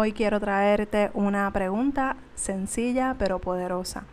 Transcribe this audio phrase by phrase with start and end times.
[0.00, 4.04] Hoy quiero traerte una pregunta sencilla pero poderosa.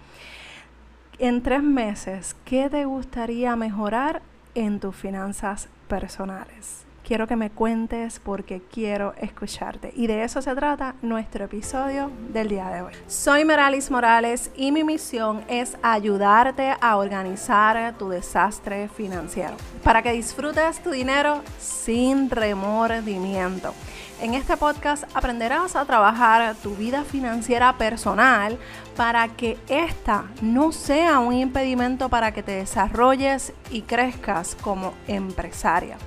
[1.19, 4.23] En tres meses, ¿qué te gustaría mejorar
[4.55, 6.85] en tus finanzas personales?
[7.05, 9.93] quiero que me cuentes porque quiero escucharte.
[9.95, 12.93] Y de eso se trata nuestro episodio del día de hoy.
[13.07, 20.13] Soy Meralis Morales y mi misión es ayudarte a organizar tu desastre financiero para que
[20.13, 23.75] disfrutes tu dinero sin remordimiento.
[24.21, 28.57] En este podcast aprenderás a trabajar tu vida financiera personal
[28.95, 35.97] para que esta no sea un impedimento para que te desarrolles y crezcas como empresaria.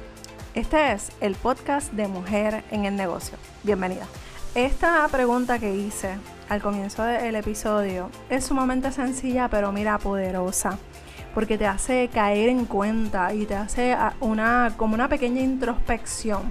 [0.55, 3.37] Este es el podcast de Mujer en el Negocio.
[3.62, 4.07] Bienvenida.
[4.55, 6.17] Esta pregunta que hice
[6.48, 10.79] al comienzo del episodio es sumamente sencilla, pero mira, poderosa,
[11.34, 16.51] porque te hace caer en cuenta y te hace una, como una pequeña introspección.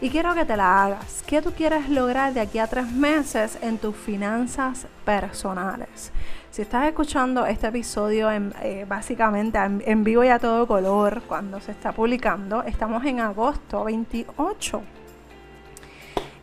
[0.00, 1.24] Y quiero que te la hagas.
[1.26, 6.12] ¿Qué tú quieres lograr de aquí a tres meses en tus finanzas personales?
[6.52, 11.60] Si estás escuchando este episodio en, eh, básicamente en, vivo y a todo color cuando
[11.60, 14.82] se está publicando, estamos en agosto 28.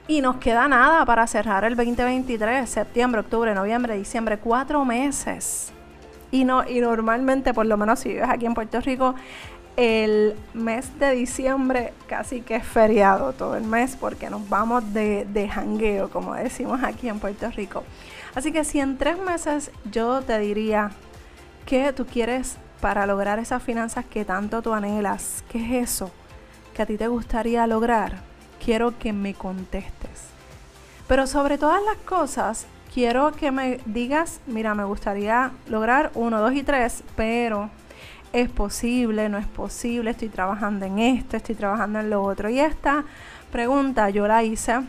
[0.10, 5.72] Y nos queda nada para cerrar el 2023, septiembre, octubre, noviembre, diciembre, cuatro meses.
[6.30, 9.16] Y, no, y normalmente, por lo menos si vives aquí en Puerto Rico,
[9.78, 15.26] el mes de diciembre casi que es feriado todo el mes porque nos vamos de,
[15.26, 17.84] de jangueo, como decimos aquí en Puerto Rico.
[18.36, 20.92] Así que si en tres meses yo te diría
[21.66, 26.12] que tú quieres para lograr esas finanzas que tanto tú anhelas, ¿qué es eso
[26.74, 28.22] que a ti te gustaría lograr?
[28.64, 30.26] Quiero que me contestes.
[31.08, 36.54] Pero sobre todas las cosas, quiero que me digas, mira, me gustaría lograr uno, dos
[36.54, 37.70] y tres, pero
[38.36, 42.50] es posible, no es posible, estoy trabajando en esto, estoy trabajando en lo otro.
[42.50, 43.06] Y esta
[43.50, 44.82] pregunta yo la hice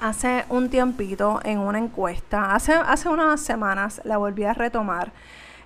[0.00, 5.10] hace un tiempito en una encuesta, hace, hace unas semanas la volví a retomar,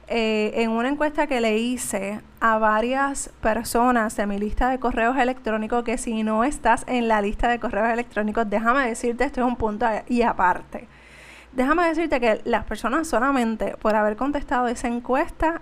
[0.06, 5.19] eh, en una encuesta que le hice a varias personas de mi lista de correos
[5.19, 9.47] electrónicos, que si no estás en la lista de correos electrónicos, déjame decirte, esto es
[9.47, 10.88] un punto y aparte.
[11.53, 15.60] Déjame decirte que las personas solamente por haber contestado esa encuesta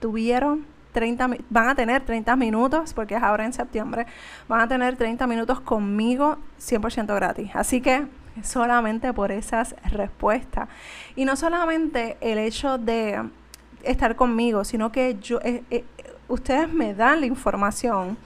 [0.00, 4.06] tuvieron 30, van a tener 30 minutos, porque es ahora en septiembre,
[4.48, 7.50] van a tener 30 minutos conmigo 100% gratis.
[7.54, 8.06] Así que
[8.42, 10.68] solamente por esas respuestas.
[11.16, 13.22] Y no solamente el hecho de
[13.82, 15.84] estar conmigo, sino que yo, eh, eh,
[16.28, 18.16] ustedes me dan la información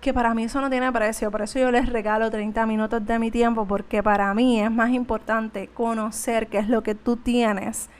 [0.00, 3.18] que para mí eso no tiene precio, por eso yo les regalo 30 minutos de
[3.18, 7.90] mi tiempo, porque para mí es más importante conocer qué es lo que tú tienes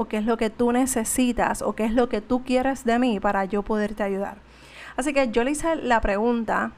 [0.00, 2.98] o qué es lo que tú necesitas o qué es lo que tú quieres de
[2.98, 4.38] mí para yo poderte ayudar.
[4.96, 6.72] Así que yo le hice la pregunta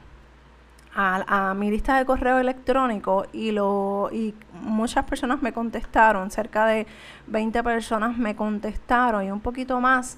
[0.93, 6.85] a, mi lista de correo electrónico y, lo, y muchas personas me contestaron, cerca de
[7.27, 10.17] 20 personas me contestaron y un poquito más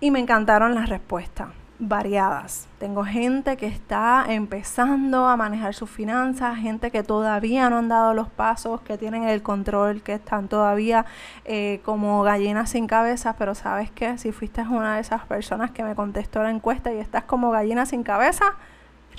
[0.00, 2.66] y me encantaron las respuestas variadas.
[2.78, 8.14] Tengo gente que está empezando a manejar sus finanzas, gente que todavía no han dado
[8.14, 11.06] los pasos, que tienen el control, que están todavía
[11.44, 15.84] eh, como gallinas sin cabeza, pero sabes que si fuiste una de esas personas que
[15.84, 18.56] me contestó la encuesta y estás como gallina sin cabeza,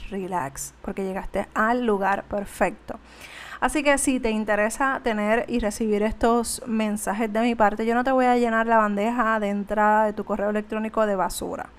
[0.10, 3.00] relax, porque llegaste al lugar perfecto.
[3.62, 8.06] Así que si te interesa tener y recibir estos mensajes de mi parte, yo no
[8.06, 11.70] te voy a llenar la bandeja de entrada de tu correo electrónico de basura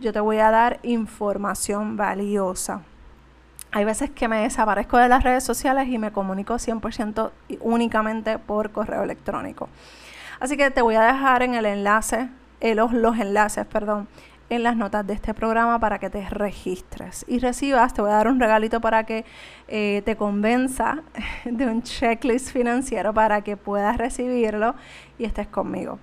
[0.00, 2.82] yo te voy a dar información valiosa.
[3.72, 7.30] Hay veces que me desaparezco de las redes sociales y me comunico 100%
[7.60, 9.68] únicamente por correo electrónico.
[10.40, 14.08] Así que te voy a dejar en el enlace, eh, los, enlaces, perdón,
[14.48, 18.14] en las notas de este programa para que te registres y recibas, te voy a
[18.14, 19.24] dar un regalito para que
[19.68, 21.02] eh, te convenza
[21.44, 24.74] de un checklist financiero para que puedas recibirlo
[25.18, 26.00] y estés conmigo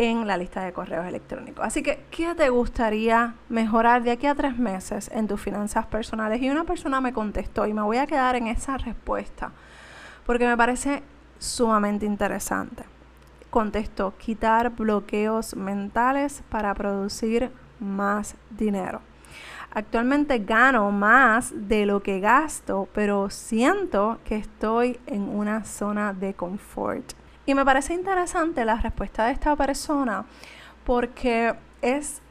[0.00, 1.62] en la lista de correos electrónicos.
[1.62, 6.40] Así que, ¿qué te gustaría mejorar de aquí a tres meses en tus finanzas personales?
[6.40, 9.52] Y una persona me contestó y me voy a quedar en esa respuesta
[10.24, 11.02] porque me parece
[11.38, 12.84] sumamente interesante.
[13.50, 19.02] Contestó, quitar bloqueos mentales para producir más dinero.
[19.70, 26.32] Actualmente gano más de lo que gasto, pero siento que estoy en una zona de
[26.32, 27.19] confort.
[27.50, 30.24] Y me parece interesante la respuesta de esta persona
[30.84, 31.52] porque
[31.82, 32.22] es,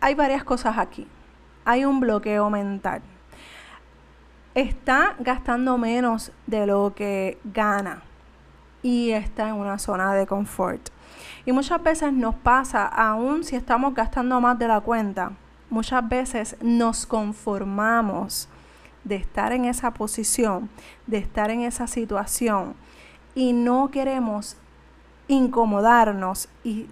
[0.00, 1.06] hay varias cosas aquí.
[1.64, 3.02] Hay un bloqueo mental.
[4.56, 8.02] Está gastando menos de lo que gana
[8.82, 10.88] y está en una zona de confort.
[11.46, 15.30] Y muchas veces nos pasa, aún si estamos gastando más de la cuenta,
[15.70, 18.48] muchas veces nos conformamos
[19.04, 20.68] de estar en esa posición,
[21.06, 22.74] de estar en esa situación
[23.34, 24.56] y no queremos
[25.28, 26.88] incomodarnos y,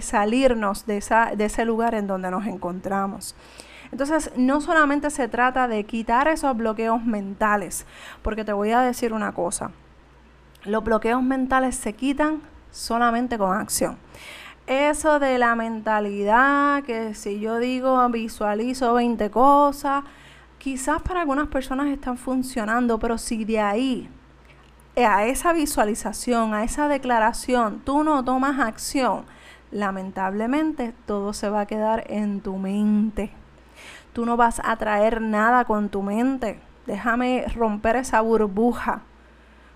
[0.00, 1.04] salirnos de,
[1.36, 3.34] de ese lugar en donde nos encontramos.
[3.92, 7.86] Entonces, no solamente se trata de quitar esos bloqueos mentales,
[8.22, 9.72] porque te voy a decir una cosa,
[10.64, 13.98] los bloqueos mentales se quitan solamente con acción.
[14.66, 20.04] Eso de la mentalidad, que si yo digo visualizo 20 cosas,
[20.58, 24.08] quizás para algunas personas están funcionando, pero si de ahí
[24.96, 29.24] a esa visualización, a esa declaración, tú no tomas acción,
[29.70, 33.30] lamentablemente todo se va a quedar en tu mente.
[34.12, 36.60] Tú no vas a traer nada con tu mente.
[36.86, 39.02] Déjame romper esa burbuja.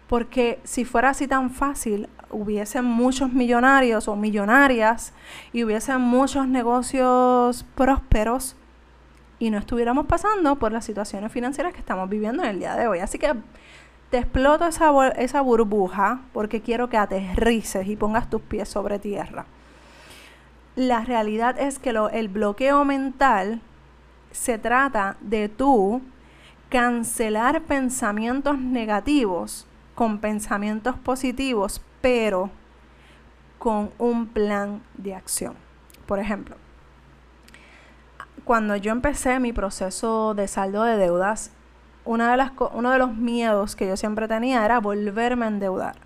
[0.09, 5.13] Porque si fuera así tan fácil, hubiesen muchos millonarios o millonarias
[5.53, 8.57] y hubiesen muchos negocios prósperos
[9.39, 12.89] y no estuviéramos pasando por las situaciones financieras que estamos viviendo en el día de
[12.89, 12.99] hoy.
[12.99, 13.35] Así que
[14.11, 19.47] te exploto esa, esa burbuja porque quiero que aterrices y pongas tus pies sobre tierra.
[20.77, 23.61] La realidad es que lo, el bloqueo mental
[24.31, 26.03] se trata de tú
[26.69, 32.51] cancelar pensamientos negativos con pensamientos positivos, pero
[33.59, 35.55] con un plan de acción.
[36.07, 36.57] Por ejemplo,
[38.45, 41.51] cuando yo empecé mi proceso de saldo de deudas,
[42.09, 45.97] una de las uno de los miedos que yo siempre tenía era volverme a endeudar.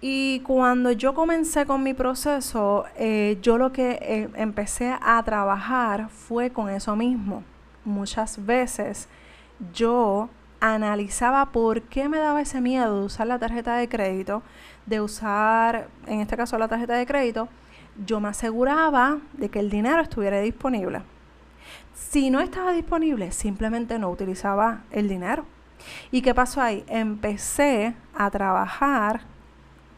[0.00, 6.08] Y cuando yo comencé con mi proceso, eh, yo lo que eh, empecé a trabajar
[6.08, 7.44] fue con eso mismo.
[7.84, 9.08] Muchas veces
[9.72, 14.42] yo analizaba por qué me daba ese miedo de usar la tarjeta de crédito,
[14.86, 17.48] de usar, en este caso, la tarjeta de crédito,
[18.04, 21.02] yo me aseguraba de que el dinero estuviera disponible.
[21.94, 25.44] Si no estaba disponible, simplemente no utilizaba el dinero.
[26.10, 26.84] ¿Y qué pasó ahí?
[26.88, 29.22] Empecé a trabajar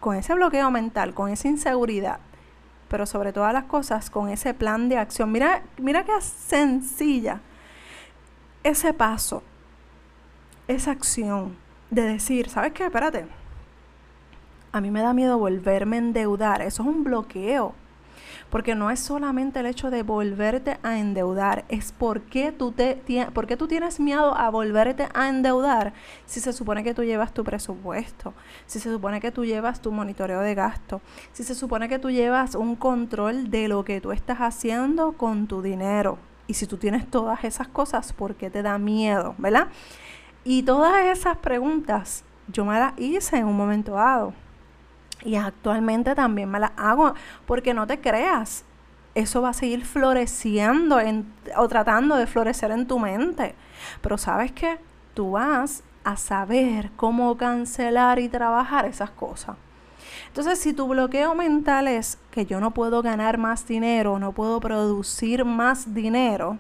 [0.00, 2.18] con ese bloqueo mental, con esa inseguridad,
[2.88, 5.32] pero sobre todas las cosas con ese plan de acción.
[5.32, 7.40] Mira, mira qué sencilla
[8.62, 9.42] ese paso,
[10.68, 11.56] esa acción
[11.90, 12.86] de decir, ¿sabes qué?
[12.86, 13.26] Espérate.
[14.72, 16.62] A mí me da miedo volverme a endeudar.
[16.62, 17.74] Eso es un bloqueo.
[18.54, 23.02] Porque no es solamente el hecho de volverte a endeudar, es por qué tú, te,
[23.58, 25.92] tú tienes miedo a volverte a endeudar
[26.24, 28.32] si se supone que tú llevas tu presupuesto,
[28.66, 31.00] si se supone que tú llevas tu monitoreo de gasto,
[31.32, 35.48] si se supone que tú llevas un control de lo que tú estás haciendo con
[35.48, 36.18] tu dinero.
[36.46, 39.34] Y si tú tienes todas esas cosas, ¿por qué te da miedo?
[39.36, 39.66] ¿Verdad?
[40.44, 44.32] Y todas esas preguntas yo me las hice en un momento dado.
[45.24, 47.14] Y actualmente también me la hago
[47.46, 48.64] porque no te creas.
[49.14, 53.54] Eso va a seguir floreciendo en, o tratando de florecer en tu mente.
[54.02, 54.78] Pero sabes que
[55.14, 59.56] tú vas a saber cómo cancelar y trabajar esas cosas.
[60.28, 64.60] Entonces, si tu bloqueo mental es que yo no puedo ganar más dinero, no puedo
[64.60, 66.58] producir más dinero,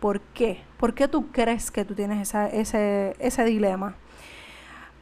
[0.00, 0.62] ¿por qué?
[0.78, 3.96] ¿Por qué tú crees que tú tienes ese, ese dilema?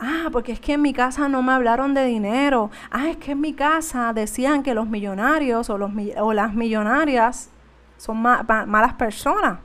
[0.00, 2.70] Ah, porque es que en mi casa no me hablaron de dinero.
[2.90, 7.50] Ah, es que en mi casa decían que los millonarios o, los, o las millonarias
[7.96, 9.58] son malas personas.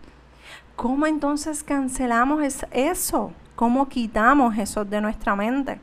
[0.76, 2.42] ¿Cómo entonces cancelamos
[2.72, 3.34] eso?
[3.56, 5.82] ¿Cómo quitamos eso de nuestra mente?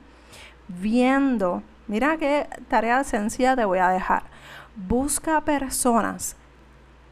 [0.68, 4.22] Viendo, mira qué tarea sencilla te voy a dejar.
[4.74, 6.36] Busca personas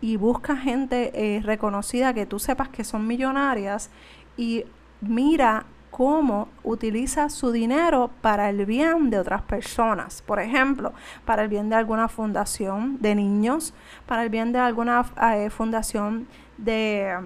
[0.01, 3.91] y busca gente eh, reconocida que tú sepas que son millonarias
[4.37, 4.65] y
[5.01, 10.23] mira cómo utiliza su dinero para el bien de otras personas.
[10.23, 10.93] Por ejemplo,
[11.25, 13.73] para el bien de alguna fundación de niños,
[14.05, 16.27] para el bien de alguna eh, fundación
[16.59, 17.17] de,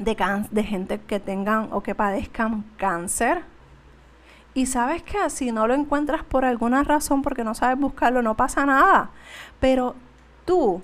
[0.00, 0.16] de,
[0.50, 3.44] de gente que tengan o que padezcan cáncer.
[4.52, 8.36] Y sabes que si no lo encuentras por alguna razón, porque no sabes buscarlo, no
[8.36, 9.10] pasa nada.
[9.60, 9.94] Pero
[10.44, 10.82] tú,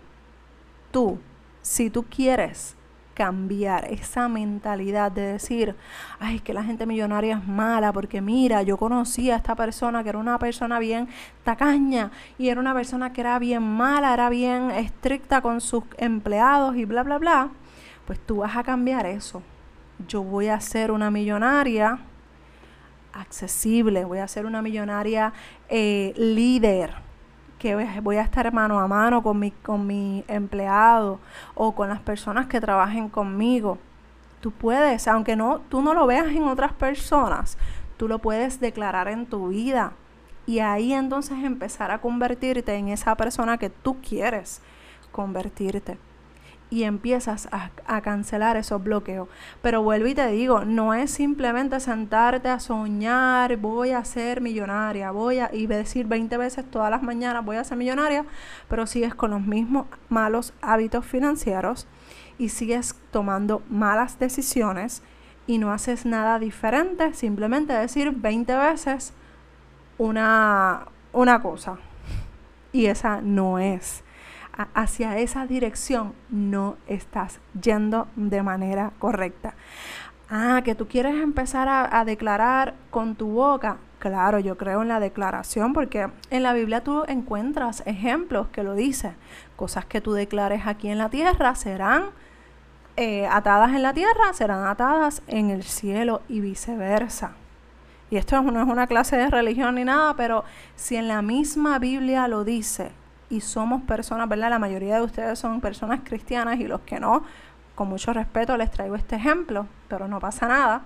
[0.92, 1.18] tú,
[1.62, 2.76] si tú quieres
[3.14, 5.74] cambiar esa mentalidad de decir,
[6.18, 10.08] ay, que la gente millonaria es mala, porque mira, yo conocí a esta persona que
[10.08, 11.08] era una persona bien
[11.44, 16.76] tacaña y era una persona que era bien mala, era bien estricta con sus empleados
[16.76, 17.50] y bla, bla, bla,
[18.06, 19.42] pues tú vas a cambiar eso.
[20.08, 21.98] Yo voy a ser una millonaria
[23.12, 25.32] accesible, voy a ser una millonaria
[25.68, 27.11] eh, líder
[27.62, 31.20] que voy a estar mano a mano con mi, con mi empleado
[31.54, 33.78] o con las personas que trabajen conmigo.
[34.40, 37.56] Tú puedes, aunque no, tú no lo veas en otras personas,
[37.96, 39.92] tú lo puedes declarar en tu vida.
[40.44, 44.60] Y ahí entonces empezar a convertirte en esa persona que tú quieres
[45.12, 45.98] convertirte.
[46.72, 49.28] Y empiezas a, cancelar esos bloqueos.
[49.60, 55.10] Pero vuelvo y te digo, no es simplemente sentarte a soñar, voy a ser millonaria,
[55.10, 58.24] voy a, y decir 20 veces todas las mañanas voy a ser millonaria,
[58.68, 61.86] pero sigues con los mismos malos hábitos financieros
[62.38, 65.02] y sigues tomando malas decisiones
[65.46, 69.12] y no haces nada diferente, simplemente decir 20 veces
[69.98, 71.76] una, una cosa.
[72.72, 74.01] Y esa no es
[74.74, 79.54] hacia esa dirección no estás yendo de manera correcta.
[80.28, 83.76] Ah, que tú quieres empezar a, declarar con tu boca.
[83.98, 88.74] Claro, yo creo en la declaración porque en la Biblia tú encuentras ejemplos que lo
[88.74, 89.14] dicen.
[89.56, 92.04] Cosas que tú declares aquí en la tierra serán
[92.96, 97.32] eh, atadas en la tierra, serán atadas en el cielo y viceversa.
[98.10, 100.44] Y esto no es una clase de religión ni nada, pero
[100.76, 102.92] si en la misma Biblia lo dice,
[103.32, 104.50] y somos personas, ¿verdad?
[104.50, 107.24] La mayoría de ustedes son personas cristianas y los que no,
[107.74, 110.82] con mucho respeto les traigo este ejemplo, pero no pasa nada.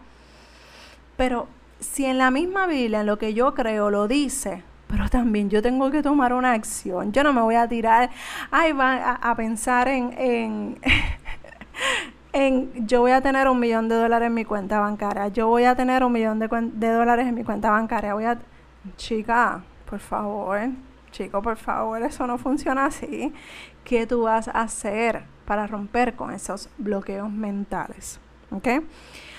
[1.16, 1.48] Pero
[1.80, 5.60] si en la misma Biblia, en lo que yo creo, lo dice, pero también yo
[5.60, 7.12] tengo que tomar una acción.
[7.12, 8.10] Yo no me voy a tirar,
[8.52, 10.78] ay, va a, pensar en,
[12.32, 15.64] en, yo voy a tener un millón de dólares en mi cuenta bancaria, yo voy
[15.64, 18.14] a tener un millón de, de dólares en mi cuenta bancaria.
[18.14, 18.38] Voy a,
[18.96, 20.60] chica, por favor,
[21.16, 23.32] Chico, por favor, eso no funciona así.
[23.84, 28.20] ¿Qué tú vas a hacer para romper con esos bloqueos mentales?
[28.50, 28.68] ¿Ok?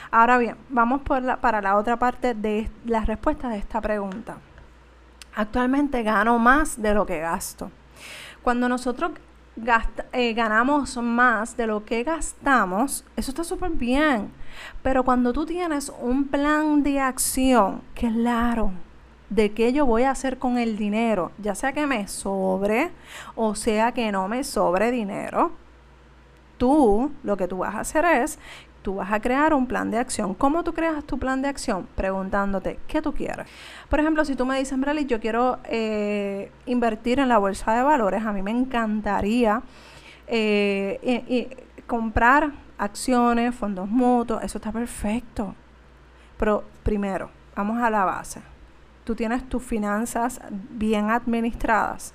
[0.09, 4.37] Ahora bien, vamos para la otra parte de la respuesta de esta pregunta.
[5.35, 7.69] Actualmente gano más de lo que gasto.
[8.41, 9.11] Cuando nosotros
[10.13, 14.31] eh, ganamos más de lo que gastamos, eso está súper bien.
[14.81, 18.71] Pero cuando tú tienes un plan de acción, claro,
[19.29, 22.91] de qué yo voy a hacer con el dinero, ya sea que me sobre
[23.35, 25.51] o sea que no me sobre dinero,
[26.57, 28.39] tú lo que tú vas a hacer es,
[28.81, 30.33] tú vas a crear un plan de acción.
[30.33, 31.87] ¿Cómo tú creas tu plan de acción?
[31.95, 33.47] Preguntándote, ¿qué tú quieres?
[33.89, 37.83] Por ejemplo, si tú me dices, Brali, yo quiero eh, invertir en la bolsa de
[37.83, 39.61] valores, a mí me encantaría
[40.27, 45.53] eh, comprar acciones, fondos mutuos, eso está perfecto.
[46.37, 48.56] Pero primero, vamos a la base
[49.07, 52.13] tú tienes tus finanzas bien administradas,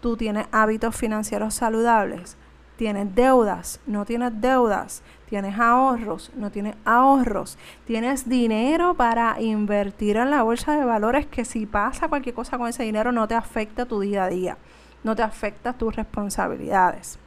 [0.00, 2.36] tú tienes hábitos financieros saludables,
[2.74, 10.32] tienes deudas, no tienes deudas, tienes ahorros, no tienes ahorros, tienes dinero para invertir en
[10.32, 13.86] la bolsa de valores que si pasa cualquier cosa con ese dinero no te afecta
[13.86, 14.58] tu día a día,
[15.04, 17.20] no te afecta tus responsabilidades.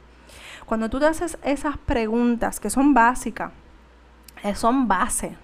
[0.66, 3.50] Cuando tú te haces esas preguntas que son básicas,
[4.42, 5.38] eh, son base,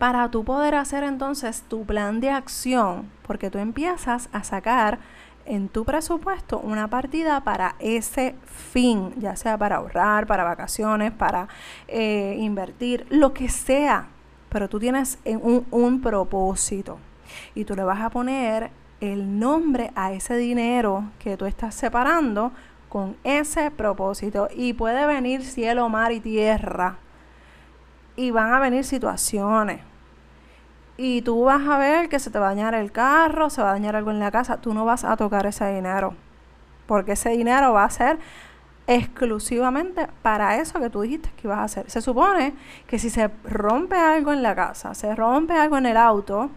[0.00, 4.98] para tú poder hacer entonces tu plan de acción, porque tú empiezas a sacar
[5.44, 11.48] en tu presupuesto una partida para ese fin, ya sea para ahorrar, para vacaciones, para
[11.86, 14.06] eh, invertir, lo que sea,
[14.48, 16.98] pero tú tienes un, un propósito.
[17.54, 18.70] Y tú le vas a poner
[19.02, 22.52] el nombre a ese dinero que tú estás separando
[22.88, 24.48] con ese propósito.
[24.56, 26.96] Y puede venir cielo, mar y tierra.
[28.16, 29.89] Y van a venir situaciones
[31.02, 33.70] y tú vas a ver que se te va a dañar el carro, se va
[33.70, 36.12] a dañar algo en la casa, tú no vas a tocar ese dinero,
[36.86, 38.18] porque ese dinero va a ser
[38.86, 41.90] exclusivamente para eso que tú dijiste que ibas a hacer.
[41.90, 42.52] Se supone
[42.86, 46.50] que si se rompe algo en la casa, se rompe algo en el auto,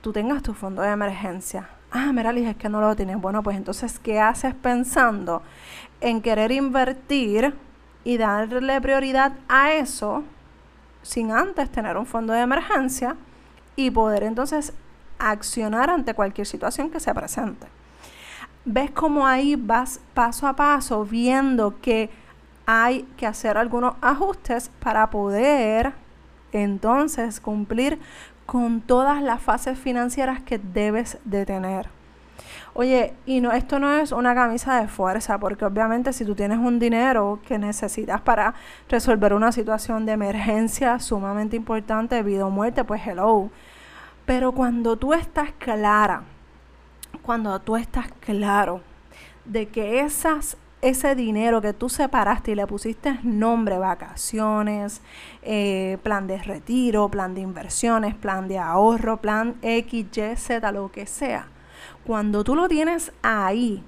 [0.00, 1.68] tú tengas tu fondo de emergencia.
[1.90, 3.20] Ah, mira, es que no lo tienes.
[3.20, 5.42] Bueno, pues entonces, ¿qué haces pensando
[6.00, 7.52] en querer invertir
[8.04, 10.22] y darle prioridad a eso
[11.02, 13.16] sin antes tener un fondo de emergencia?
[13.76, 14.72] Y poder entonces
[15.18, 17.66] accionar ante cualquier situación que se presente.
[18.64, 22.10] Ves cómo ahí vas paso a paso viendo que
[22.66, 25.92] hay que hacer algunos ajustes para poder
[26.52, 27.98] entonces cumplir
[28.46, 32.01] con todas las fases financieras que debes de tener.
[32.74, 36.58] Oye, y no, esto no es una camisa de fuerza, porque obviamente si tú tienes
[36.58, 38.54] un dinero que necesitas para
[38.88, 43.50] resolver una situación de emergencia sumamente importante, vida o muerte, pues hello.
[44.24, 46.22] Pero cuando tú estás clara,
[47.22, 48.80] cuando tú estás claro
[49.44, 55.02] de que esas, ese dinero que tú separaste y le pusiste nombre, vacaciones,
[55.42, 60.90] eh, plan de retiro, plan de inversiones, plan de ahorro, plan X, Y, Z, lo
[60.90, 61.48] que sea,
[62.06, 63.82] cuando tú lo tienes ahí,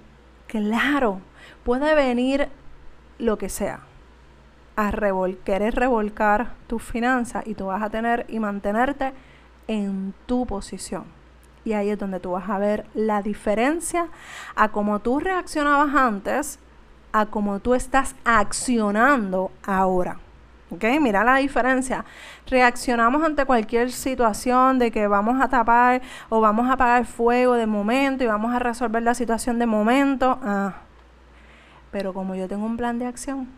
[0.46, 1.20] claro,
[1.64, 2.48] puede venir
[3.18, 3.80] lo que sea
[4.76, 4.92] a
[5.44, 9.12] querer revolcar tus finanzas y tú vas a tener y mantenerte
[9.68, 11.04] en tu posición.
[11.64, 14.08] Y ahí es donde tú vas a ver la diferencia
[14.54, 16.58] a cómo tú reaccionabas antes
[17.12, 20.18] a cómo tú estás accionando ahora.
[20.74, 20.84] ¿Ok?
[21.00, 22.04] Mira la diferencia.
[22.46, 27.66] Reaccionamos ante cualquier situación de que vamos a tapar o vamos a apagar fuego de
[27.66, 30.38] momento y vamos a resolver la situación de momento.
[30.42, 30.74] Ah.
[31.90, 33.48] Pero como yo tengo un plan de acción,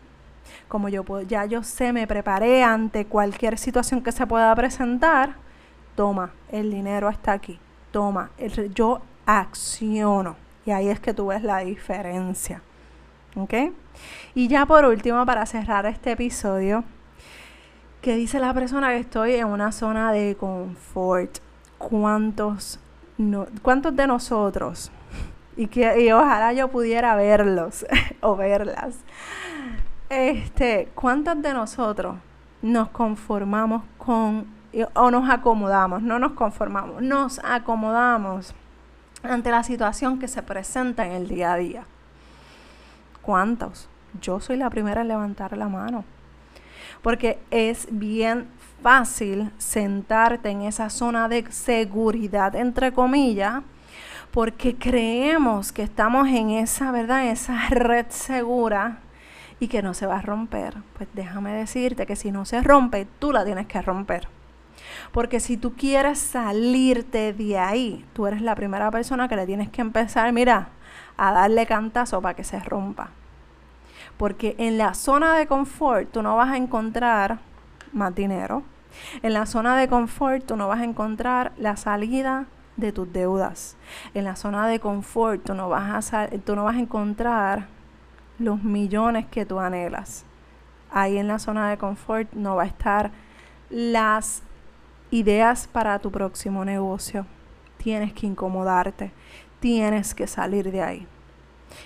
[0.67, 5.35] como yo puedo, ya yo sé, me preparé ante cualquier situación que se pueda presentar,
[5.95, 7.59] toma, el dinero está aquí.
[7.91, 8.29] Toma,
[8.75, 10.35] yo acciono.
[10.65, 12.61] Y ahí es que tú ves la diferencia.
[13.35, 13.53] ¿Ok?
[14.35, 16.83] Y ya por último, para cerrar este episodio,
[18.01, 21.39] ¿qué dice la persona que estoy en una zona de confort?
[21.77, 22.79] ¿Cuántos,
[23.17, 24.91] no, cuántos de nosotros?
[25.55, 27.85] Y, que, y ojalá yo pudiera verlos
[28.21, 28.95] o verlas.
[30.09, 32.15] Este, ¿cuántos de nosotros
[32.61, 34.55] nos conformamos con
[34.93, 38.53] o nos acomodamos, no nos conformamos, nos acomodamos
[39.23, 41.83] ante la situación que se presenta en el día a día?
[43.21, 43.89] ¿Cuántos?
[44.21, 46.05] Yo soy la primera en levantar la mano.
[47.01, 48.47] Porque es bien
[48.81, 53.63] fácil sentarte en esa zona de seguridad, entre comillas,
[54.31, 57.27] porque creemos que estamos en esa, ¿verdad?
[57.27, 58.99] Esa red segura
[59.59, 60.75] y que no se va a romper.
[60.95, 64.27] Pues déjame decirte que si no se rompe, tú la tienes que romper.
[65.11, 69.69] Porque si tú quieres salirte de ahí, tú eres la primera persona que le tienes
[69.69, 70.69] que empezar, mira,
[71.17, 73.09] a darle cantazo para que se rompa.
[74.17, 77.39] Porque en la zona de confort tú no vas a encontrar
[77.93, 78.63] más dinero.
[79.21, 82.47] En la zona de confort tú no vas a encontrar la salida
[82.77, 83.77] de tus deudas.
[84.13, 87.67] En la zona de confort tú no vas a, tú no vas a encontrar
[88.39, 90.25] los millones que tú anhelas.
[90.91, 93.11] Ahí en la zona de confort no va a estar
[93.69, 94.43] las
[95.11, 97.25] ideas para tu próximo negocio.
[97.77, 99.11] Tienes que incomodarte,
[99.59, 101.07] tienes que salir de ahí.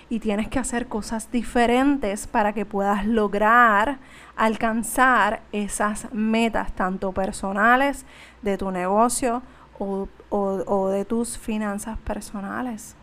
[0.09, 3.99] Y tienes que hacer cosas diferentes para que puedas lograr
[4.35, 8.05] alcanzar esas metas, tanto personales,
[8.41, 9.41] de tu negocio
[9.79, 12.95] o, o de tus finanzas personales.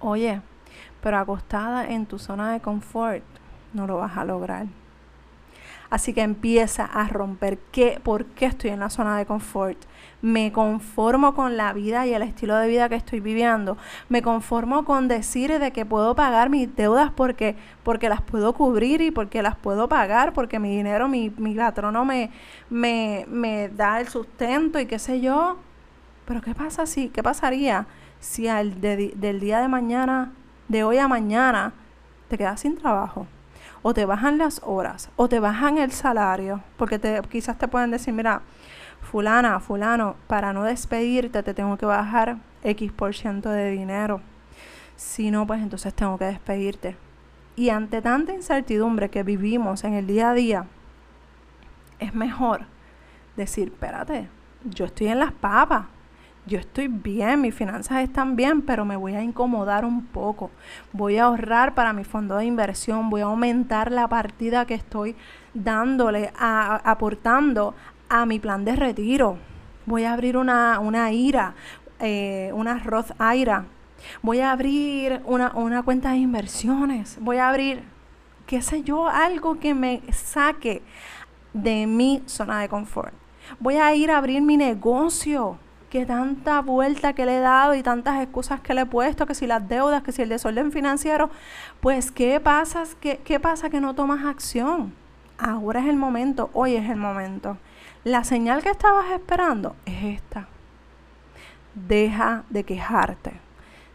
[0.00, 0.40] Oye,
[1.02, 3.22] pero acostada en tu zona de confort
[3.72, 4.66] no lo vas a lograr.
[5.90, 9.76] Así que empieza a romper qué, por qué estoy en la zona de confort.
[10.22, 13.76] Me conformo con la vida y el estilo de vida que estoy viviendo.
[14.08, 19.00] Me conformo con decir de que puedo pagar mis deudas porque, porque las puedo cubrir
[19.02, 21.54] y porque las puedo pagar, porque mi dinero, mi, mi
[22.06, 22.30] me,
[22.70, 25.58] me, me da el sustento y qué sé yo.
[26.24, 27.86] Pero ¿qué pasa si, qué pasaría
[28.20, 30.32] si al del día de mañana,
[30.68, 31.72] de hoy a mañana,
[32.28, 33.26] te quedas sin trabajo?
[33.82, 37.90] o te bajan las horas o te bajan el salario, porque te, quizás te pueden
[37.90, 38.42] decir, mira,
[39.02, 44.20] fulana, fulano, para no despedirte te tengo que bajar X por ciento de dinero.
[44.96, 46.96] Si no, pues entonces tengo que despedirte.
[47.56, 50.66] Y ante tanta incertidumbre que vivimos en el día a día,
[51.98, 52.62] es mejor
[53.36, 54.28] decir, espérate,
[54.64, 55.86] yo estoy en las papas,
[56.46, 60.50] yo estoy bien, mis finanzas están bien, pero me voy a incomodar un poco.
[60.92, 65.14] Voy a ahorrar para mi fondo de inversión, voy a aumentar la partida que estoy
[65.54, 67.74] dándole, aportando
[68.12, 69.38] a mi plan de retiro.
[69.86, 71.54] Voy a abrir una, una IRA,
[71.98, 73.64] eh, una Roth IRA.
[74.20, 77.16] Voy a abrir una, una cuenta de inversiones.
[77.22, 77.82] Voy a abrir,
[78.46, 80.82] qué sé yo, algo que me saque
[81.54, 83.14] de mi zona de confort.
[83.58, 85.56] Voy a ir a abrir mi negocio
[85.88, 89.34] que tanta vuelta que le he dado y tantas excusas que le he puesto, que
[89.34, 91.30] si las deudas, que si el desorden financiero,
[91.80, 92.84] pues ¿qué pasa?
[93.00, 94.94] ¿Qué, qué pasa que no tomas acción?
[95.38, 97.56] Ahora es el momento, hoy es el momento.
[98.04, 100.48] La señal que estabas esperando es esta.
[101.74, 103.32] Deja de quejarte,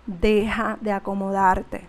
[0.05, 1.85] deja de acomodarte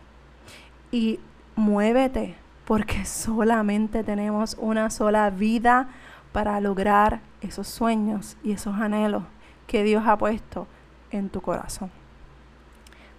[0.90, 1.20] y
[1.54, 5.88] muévete, porque solamente tenemos una sola vida
[6.32, 9.22] para lograr esos sueños y esos anhelos
[9.68, 10.66] que Dios ha puesto
[11.12, 11.90] en tu corazón.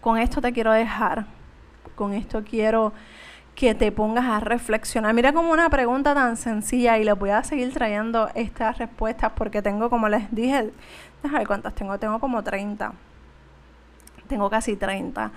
[0.01, 1.25] Con esto te quiero dejar,
[1.95, 2.91] con esto quiero
[3.59, 5.13] que te pongas a reflexionar.
[5.13, 9.61] Mira como una pregunta tan sencilla y les voy a seguir trayendo estas respuestas porque
[9.61, 10.71] tengo, como les dije,
[11.21, 12.93] déjame ver cuántas tengo, tengo como 30.
[14.29, 15.33] Tengo casi 30.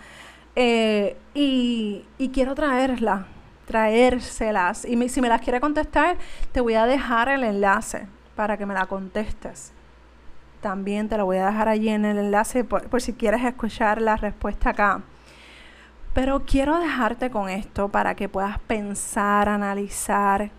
[0.54, 3.24] Eh, y, y, quiero traerlas,
[3.66, 4.84] traérselas.
[4.84, 6.16] Y si me las quiere contestar,
[6.52, 8.06] te voy a dejar el enlace
[8.36, 9.72] para que me la contestes.
[10.60, 14.14] También te lo voy a dejar allí en el enlace por, si quieres escuchar la
[14.14, 15.02] respuesta acá.
[16.14, 20.50] Pero quiero dejarte con esto para que puedas pensar, analizar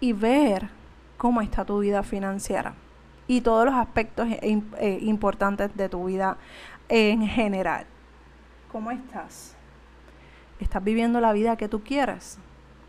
[0.00, 0.70] y ver
[1.18, 2.72] cómo está tu vida financiera
[3.26, 6.38] y todos los aspectos eh, importantes de tu vida
[6.88, 7.84] en general.
[8.72, 9.56] ¿Cómo estás?
[10.58, 12.38] ¿Estás viviendo la vida que tú quieres?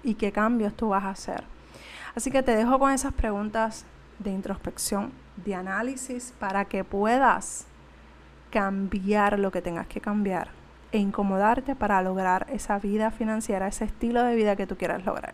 [0.04, 1.44] ¿Y qué cambios tú vas a hacer?
[2.16, 3.86] Así que te dejo con esas preguntas
[4.20, 7.68] de introspección, de análisis, para que puedas
[8.52, 10.61] cambiar lo que tengas que cambiar
[10.91, 15.34] e incomodarte para lograr esa vida financiera, ese estilo de vida que tú quieras lograr.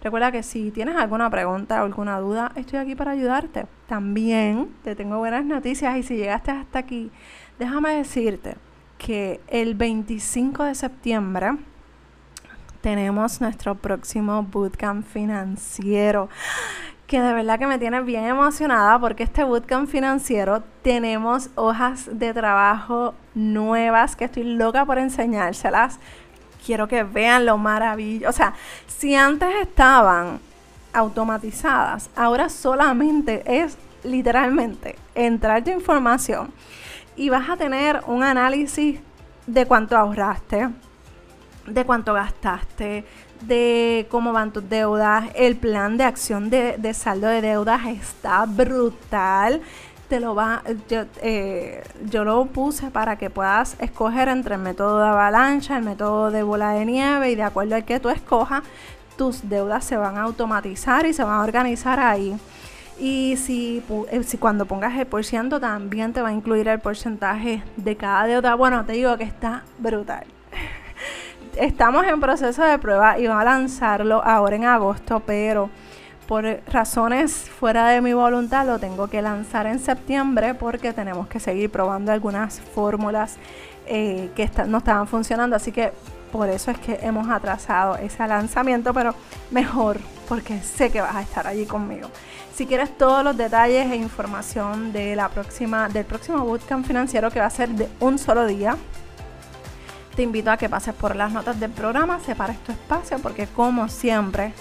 [0.00, 3.66] Recuerda que si tienes alguna pregunta o alguna duda, estoy aquí para ayudarte.
[3.88, 7.10] También te tengo buenas noticias y si llegaste hasta aquí,
[7.58, 8.56] déjame decirte
[8.96, 11.56] que el 25 de septiembre
[12.80, 16.28] tenemos nuestro próximo bootcamp financiero
[17.08, 22.34] que de verdad que me tiene bien emocionada porque este bootcamp financiero tenemos hojas de
[22.34, 25.98] trabajo nuevas que estoy loca por enseñárselas.
[26.64, 28.28] Quiero que vean lo maravilloso.
[28.28, 28.52] O sea,
[28.86, 30.38] si antes estaban
[30.92, 36.52] automatizadas, ahora solamente es literalmente entrar tu información
[37.16, 39.00] y vas a tener un análisis
[39.46, 40.68] de cuánto ahorraste,
[41.66, 43.06] de cuánto gastaste,
[43.40, 45.26] de cómo van tus deudas.
[45.34, 49.60] El plan de acción de, saldo de deudas está brutal.
[50.08, 55.00] Te lo va, yo, eh, yo lo puse para que puedas escoger entre el método
[55.00, 58.62] de avalancha, el método de bola de nieve y de acuerdo al que tú escojas,
[59.18, 62.38] tus deudas se van a automatizar y se van a organizar ahí.
[62.98, 66.80] Y si, eh, si cuando pongas el por ciento también te va a incluir el
[66.80, 68.54] porcentaje de cada deuda.
[68.54, 70.37] Bueno, te digo que está brutal
[71.58, 75.70] estamos en proceso de prueba y vamos a lanzarlo ahora en agosto, pero
[76.26, 81.40] por razones fuera de mi voluntad lo tengo que lanzar en septiembre porque tenemos que
[81.40, 83.36] seguir probando algunas fórmulas
[83.86, 85.56] eh, que no estaban funcionando.
[85.56, 85.92] Así que
[86.30, 89.14] por eso es que hemos atrasado ese lanzamiento, pero
[89.50, 92.08] mejor porque sé que vas a estar allí conmigo.
[92.54, 97.40] Si quieres todos los detalles e información de la próxima, del próximo bootcamp financiero que
[97.40, 98.76] va a ser de un solo día,
[100.18, 103.88] te invito a que pases por las notas del programa, separes tu espacio, porque como
[103.88, 104.52] siempre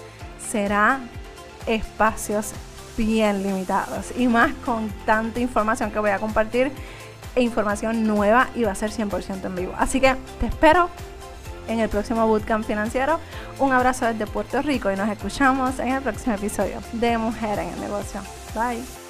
[0.52, 1.00] será
[1.66, 2.52] espacios
[2.96, 6.72] bien limitados y más con tanta información que voy a compartir
[7.34, 9.74] e información nueva y va a ser 100% en vivo.
[9.80, 10.92] Así que te espero
[11.68, 13.20] en el próximo Bootcamp Financiero.
[13.58, 17.70] Un abrazo desde Puerto Rico y nos escuchamos en el próximo episodio de Mujer en
[17.70, 18.22] el Negocio.
[18.54, 19.07] Bye.